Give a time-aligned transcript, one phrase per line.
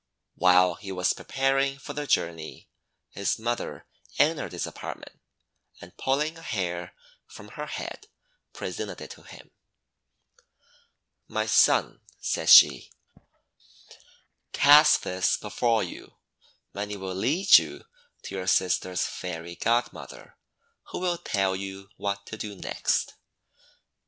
[0.33, 2.67] While he was preparing for the journey,
[3.11, 3.85] his mother
[4.17, 5.19] entered his apartment,
[5.79, 6.95] and, pulling a hair
[7.27, 8.07] from her head,
[8.51, 9.51] presented it to him.
[11.27, 12.89] "My son," said she,
[14.53, 16.15] "cast this before you,
[16.73, 17.85] and it will lead you
[18.23, 20.35] to your sister's Fairy Godmother,
[20.89, 23.13] who will tell you what to do next."